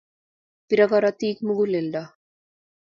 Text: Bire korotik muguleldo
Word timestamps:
Bire 0.67 0.85
korotik 0.93 1.37
muguleldo 1.45 2.03